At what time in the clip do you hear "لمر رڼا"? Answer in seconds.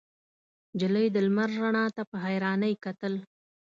1.27-1.85